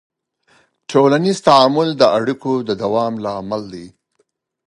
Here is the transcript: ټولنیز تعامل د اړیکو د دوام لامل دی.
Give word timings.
ټولنیز 0.89 1.37
تعامل 1.47 1.89
د 1.97 2.03
اړیکو 2.17 2.51
د 2.67 2.69
دوام 2.81 3.13
لامل 3.25 3.61
دی. 3.73 3.87